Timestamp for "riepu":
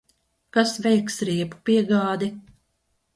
1.29-1.59